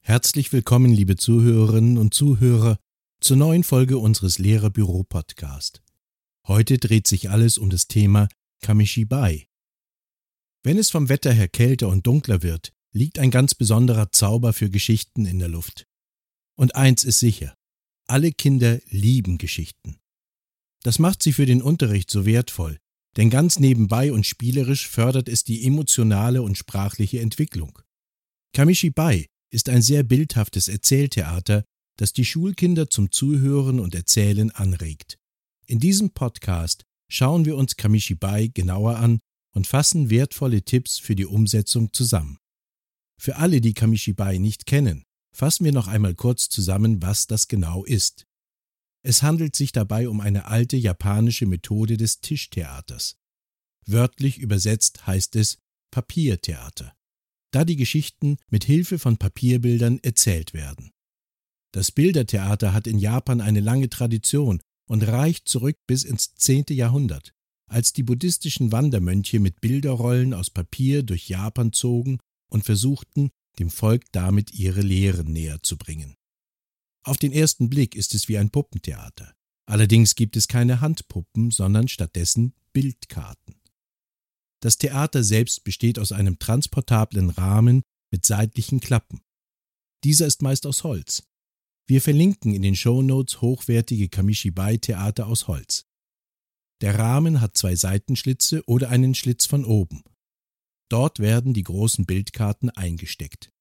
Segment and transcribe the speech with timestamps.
[0.00, 2.78] Herzlich willkommen, liebe Zuhörerinnen und Zuhörer,
[3.20, 5.80] zur neuen Folge unseres Lehrerbüro-Podcast.
[6.48, 8.28] Heute dreht sich alles um das Thema
[8.62, 9.46] Kamishibai.
[10.64, 14.70] Wenn es vom Wetter her kälter und dunkler wird, liegt ein ganz besonderer Zauber für
[14.70, 15.86] Geschichten in der Luft.
[16.56, 17.54] Und eins ist sicher,
[18.08, 20.00] alle Kinder lieben Geschichten.
[20.86, 22.78] Das macht sie für den Unterricht so wertvoll,
[23.16, 27.80] denn ganz nebenbei und spielerisch fördert es die emotionale und sprachliche Entwicklung.
[28.54, 31.64] Kamishibai ist ein sehr bildhaftes Erzähltheater,
[31.96, 35.18] das die Schulkinder zum Zuhören und Erzählen anregt.
[35.66, 39.18] In diesem Podcast schauen wir uns Kamishibai genauer an
[39.56, 42.38] und fassen wertvolle Tipps für die Umsetzung zusammen.
[43.20, 45.02] Für alle, die Kamishibai nicht kennen,
[45.34, 48.25] fassen wir noch einmal kurz zusammen, was das genau ist.
[49.08, 53.16] Es handelt sich dabei um eine alte japanische Methode des Tischtheaters.
[53.86, 55.58] Wörtlich übersetzt heißt es
[55.92, 56.92] Papiertheater,
[57.52, 60.90] da die Geschichten mit Hilfe von Papierbildern erzählt werden.
[61.72, 66.64] Das Bildertheater hat in Japan eine lange Tradition und reicht zurück bis ins 10.
[66.70, 67.32] Jahrhundert,
[67.70, 72.18] als die buddhistischen Wandermönche mit Bilderrollen aus Papier durch Japan zogen
[72.50, 76.16] und versuchten, dem Volk damit ihre Lehren näher zu bringen.
[77.06, 79.32] Auf den ersten Blick ist es wie ein Puppentheater.
[79.64, 83.54] Allerdings gibt es keine Handpuppen, sondern stattdessen Bildkarten.
[84.60, 89.20] Das Theater selbst besteht aus einem transportablen Rahmen mit seitlichen Klappen.
[90.02, 91.22] Dieser ist meist aus Holz.
[91.86, 95.86] Wir verlinken in den Shownotes hochwertige Kamishibai-Theater aus Holz.
[96.80, 100.02] Der Rahmen hat zwei Seitenschlitze oder einen Schlitz von oben.
[100.88, 103.52] Dort werden die großen Bildkarten eingesteckt.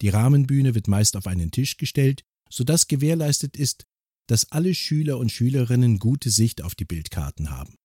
[0.00, 3.84] Die Rahmenbühne wird meist auf einen Tisch gestellt, sodass gewährleistet ist,
[4.26, 7.76] dass alle Schüler und Schülerinnen gute Sicht auf die Bildkarten haben.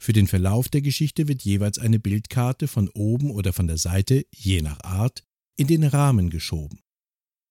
[0.00, 4.26] Für den Verlauf der Geschichte wird jeweils eine Bildkarte von oben oder von der Seite,
[4.34, 5.24] je nach Art,
[5.56, 6.80] in den Rahmen geschoben.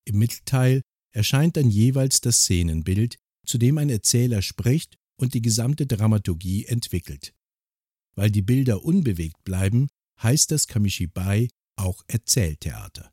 [0.05, 5.85] Im Mittelteil erscheint dann jeweils das Szenenbild, zu dem ein Erzähler spricht und die gesamte
[5.85, 7.33] Dramaturgie entwickelt.
[8.15, 9.87] Weil die Bilder unbewegt bleiben,
[10.21, 13.11] heißt das Kamishibai auch Erzähltheater.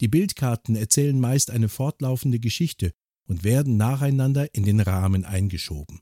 [0.00, 2.92] Die Bildkarten erzählen meist eine fortlaufende Geschichte
[3.26, 6.00] und werden nacheinander in den Rahmen eingeschoben.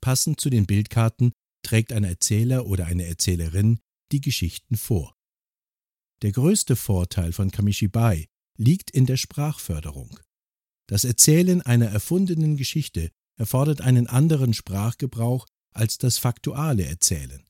[0.00, 1.32] Passend zu den Bildkarten
[1.62, 3.80] trägt ein Erzähler oder eine Erzählerin
[4.12, 5.14] die Geschichten vor.
[6.22, 8.26] Der größte Vorteil von Kamishibai
[8.56, 10.18] liegt in der Sprachförderung.
[10.86, 17.44] Das Erzählen einer erfundenen Geschichte erfordert einen anderen Sprachgebrauch als das faktuale Erzählen.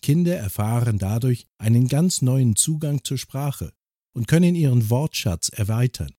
[0.00, 3.72] Kinder erfahren dadurch einen ganz neuen Zugang zur Sprache
[4.18, 6.12] und können ihren Wortschatz erweitern.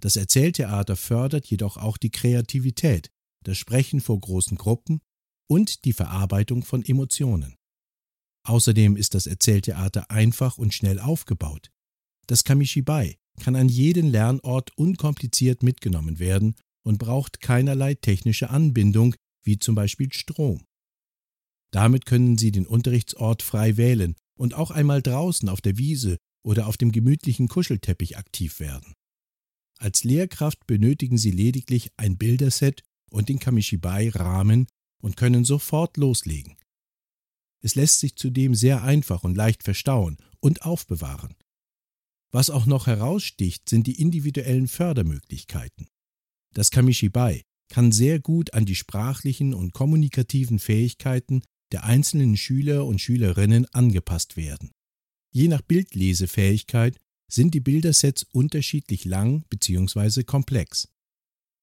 [0.00, 3.10] Das Erzähltheater fördert jedoch auch die Kreativität,
[3.42, 5.00] das Sprechen vor großen Gruppen
[5.50, 7.56] und die Verarbeitung von Emotionen.
[8.46, 11.72] Außerdem ist das Erzähltheater einfach und schnell aufgebaut.
[12.28, 19.58] Das Kamishibai kann an jeden Lernort unkompliziert mitgenommen werden und braucht keinerlei technische Anbindung, wie
[19.58, 20.64] zum Beispiel Strom.
[21.72, 26.66] Damit können Sie den Unterrichtsort frei wählen und auch einmal draußen auf der Wiese oder
[26.66, 28.94] auf dem gemütlichen Kuschelteppich aktiv werden.
[29.78, 34.66] Als Lehrkraft benötigen Sie lediglich ein Bilderset und den Kamishibai-Rahmen
[35.02, 36.56] und können sofort loslegen.
[37.60, 41.34] Es lässt sich zudem sehr einfach und leicht verstauen und aufbewahren.
[42.30, 45.88] Was auch noch heraussticht, sind die individuellen Fördermöglichkeiten.
[46.54, 51.42] Das Kamishibai kann sehr gut an die sprachlichen und kommunikativen Fähigkeiten
[51.72, 54.72] der einzelnen Schüler und Schülerinnen angepasst werden.
[55.32, 60.24] Je nach Bildlesefähigkeit sind die Bildersets unterschiedlich lang bzw.
[60.24, 60.88] komplex.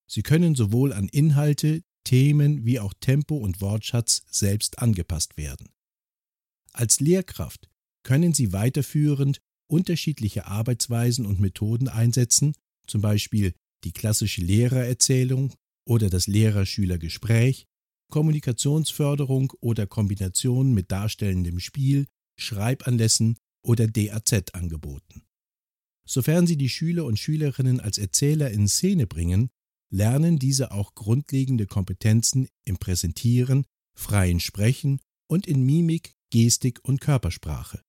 [0.08, 5.70] Sie können sowohl an Inhalte, Themen wie auch Tempo und Wortschatz selbst angepasst werden.
[6.74, 7.70] Als Lehrkraft
[8.04, 12.56] können Sie weiterführend unterschiedliche Arbeitsweisen und Methoden einsetzen,
[12.88, 13.54] zum Beispiel
[13.84, 15.54] die klassische Lehrererzählung
[15.86, 17.68] oder das Lehrer-Schüler-Gespräch,
[18.10, 25.24] Kommunikationsförderung oder Kombination mit darstellendem Spiel, Schreibanlässen oder DAZ-Angeboten.
[26.06, 29.50] Sofern Sie die Schüler und Schülerinnen als Erzähler in Szene bringen,
[29.92, 33.66] lernen diese auch grundlegende Kompetenzen im Präsentieren,
[33.96, 37.84] freien Sprechen und in Mimik, Gestik und Körpersprache.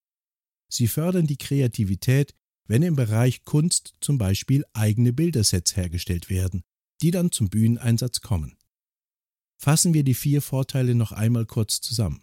[0.70, 2.34] Sie fördern die Kreativität,
[2.66, 6.62] wenn im Bereich Kunst zum Beispiel eigene Bildersets hergestellt werden,
[7.02, 8.56] die dann zum Bühneneinsatz kommen.
[9.58, 12.22] Fassen wir die vier Vorteile noch einmal kurz zusammen.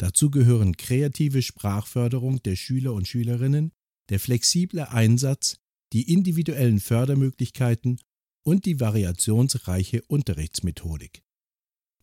[0.00, 3.70] Dazu gehören kreative Sprachförderung der Schüler und Schülerinnen,
[4.08, 5.58] der flexible Einsatz,
[5.92, 8.00] die individuellen Fördermöglichkeiten
[8.42, 11.22] und die variationsreiche Unterrichtsmethodik.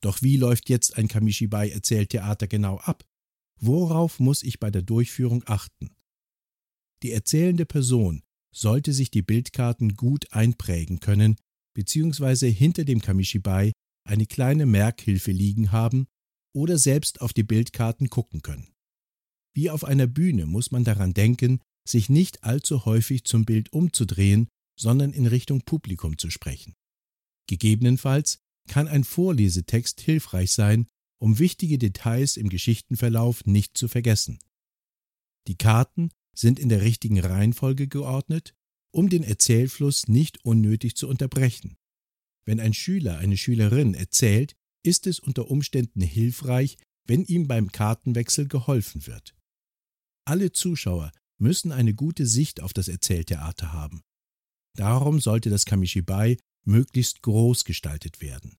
[0.02, 3.04] Doch wie läuft jetzt ein Kamishibai-Erzähltheater genau ab?
[3.60, 5.96] Worauf muss ich bei der Durchführung achten?
[7.02, 8.22] Die erzählende Person
[8.54, 11.36] sollte sich die Bildkarten gut einprägen können,
[11.74, 13.72] beziehungsweise hinter dem Kamishibai
[14.08, 16.06] eine kleine Merkhilfe liegen haben
[16.58, 18.74] oder selbst auf die Bildkarten gucken können.
[19.54, 24.48] Wie auf einer Bühne muss man daran denken, sich nicht allzu häufig zum Bild umzudrehen,
[24.78, 26.74] sondern in Richtung Publikum zu sprechen.
[27.48, 30.88] Gegebenenfalls kann ein Vorlesetext hilfreich sein,
[31.20, 34.40] um wichtige Details im Geschichtenverlauf nicht zu vergessen.
[35.48, 38.56] Die Karten sind in der richtigen Reihenfolge geordnet,
[38.92, 41.78] um den Erzählfluss nicht unnötig zu unterbrechen.
[42.46, 48.48] Wenn ein Schüler, eine Schülerin erzählt, ist es unter Umständen hilfreich, wenn ihm beim Kartenwechsel
[48.48, 49.36] geholfen wird.
[50.26, 54.02] Alle Zuschauer müssen eine gute Sicht auf das Erzähltheater haben.
[54.76, 58.58] Darum sollte das Kamishibai möglichst groß gestaltet werden.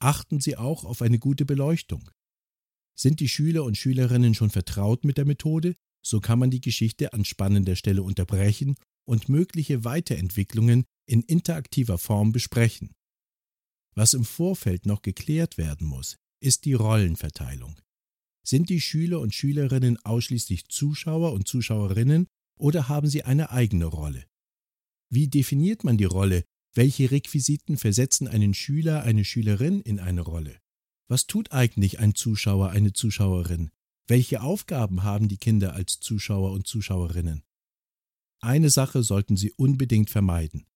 [0.00, 2.10] Achten Sie auch auf eine gute Beleuchtung.
[2.96, 5.74] Sind die Schüler und Schülerinnen schon vertraut mit der Methode,
[6.04, 8.76] so kann man die Geschichte an spannender Stelle unterbrechen
[9.06, 12.92] und mögliche Weiterentwicklungen in interaktiver Form besprechen.
[13.94, 17.80] Was im Vorfeld noch geklärt werden muss, ist die Rollenverteilung.
[18.44, 22.26] Sind die Schüler und Schülerinnen ausschließlich Zuschauer und Zuschauerinnen
[22.58, 24.26] oder haben sie eine eigene Rolle?
[25.10, 26.44] Wie definiert man die Rolle?
[26.74, 30.58] Welche Requisiten versetzen einen Schüler, eine Schülerin in eine Rolle?
[31.08, 33.70] Was tut eigentlich ein Zuschauer, eine Zuschauerin?
[34.08, 37.44] Welche Aufgaben haben die Kinder als Zuschauer und Zuschauerinnen?
[38.40, 40.66] Eine Sache sollten Sie unbedingt vermeiden.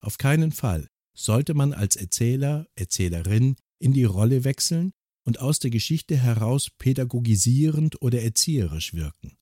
[0.00, 0.88] Auf keinen Fall
[1.18, 4.92] sollte man als Erzähler, Erzählerin in die Rolle wechseln
[5.24, 9.36] und aus der Geschichte heraus pädagogisierend oder erzieherisch wirken.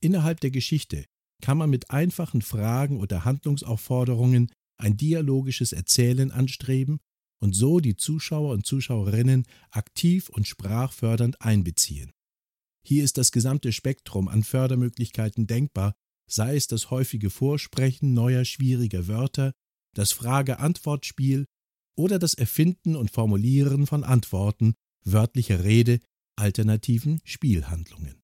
[0.00, 1.04] Innerhalb der Geschichte
[1.42, 6.98] kann man mit einfachen Fragen oder Handlungsaufforderungen ein dialogisches Erzählen anstreben
[7.40, 12.10] und so die Zuschauer und Zuschauerinnen aktiv und sprachfördernd einbeziehen.
[12.84, 15.94] Hier ist das gesamte Spektrum an Fördermöglichkeiten denkbar,
[16.26, 19.52] sei es das häufige Vorsprechen neuer schwieriger Wörter,
[19.94, 21.46] das Frage-Antwort-Spiel
[21.96, 24.74] oder das Erfinden und Formulieren von Antworten,
[25.04, 26.00] wörtlicher Rede,
[26.36, 28.22] alternativen Spielhandlungen.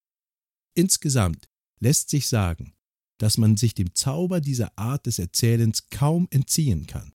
[0.75, 1.49] Insgesamt
[1.81, 2.75] lässt sich sagen,
[3.19, 7.13] dass man sich dem Zauber dieser Art des Erzählens kaum entziehen kann.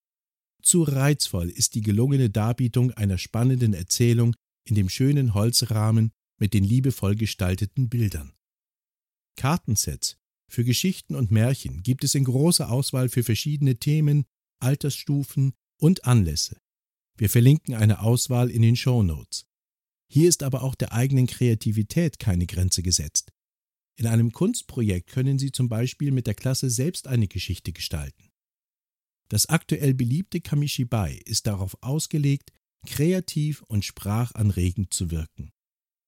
[0.62, 4.36] Zu reizvoll ist die gelungene Darbietung einer spannenden Erzählung
[4.66, 8.34] in dem schönen Holzrahmen mit den liebevoll gestalteten Bildern.
[9.36, 10.18] Kartensets
[10.50, 14.25] für Geschichten und Märchen gibt es in großer Auswahl für verschiedene Themen,
[14.60, 16.60] Altersstufen und Anlässe.
[17.18, 19.46] Wir verlinken eine Auswahl in den Show Notes.
[20.12, 23.32] Hier ist aber auch der eigenen Kreativität keine Grenze gesetzt.
[23.98, 28.30] In einem Kunstprojekt können Sie zum Beispiel mit der Klasse selbst eine Geschichte gestalten.
[29.28, 32.52] Das aktuell beliebte Kamishibai ist darauf ausgelegt,
[32.88, 35.52] kreativ und sprachanregend zu wirken.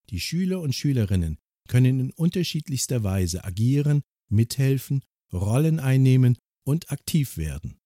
[0.10, 1.38] Die Schüler und Schülerinnen
[1.68, 7.81] können in unterschiedlichster Weise agieren, mithelfen, Rollen einnehmen und aktiv werden.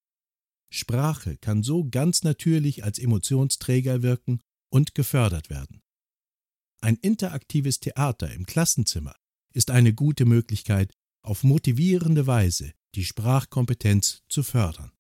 [0.70, 5.82] Sprache kann so ganz natürlich als Emotionsträger wirken und gefördert werden.
[6.82, 9.16] Ein interaktives Theater im Klassenzimmer
[9.54, 14.92] ist eine gute Möglichkeit, auf motivierende Weise die Sprachkompetenz zu fördern.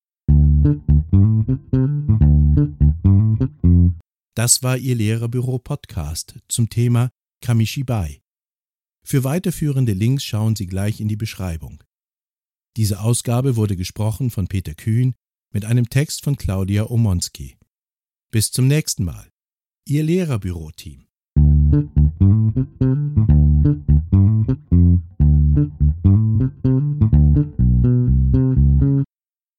[4.36, 7.10] Das war Ihr Lehrerbüro-Podcast zum Thema
[7.42, 8.22] Kamishibai.
[9.06, 11.84] Für weiterführende Links schauen Sie gleich in die Beschreibung.
[12.76, 15.14] Diese Ausgabe wurde gesprochen von Peter Kühn
[15.56, 17.56] mit einem Text von Claudia Omonski.
[18.30, 19.30] Bis zum nächsten Mal.
[19.88, 21.06] Ihr Lehrerbüro-Team.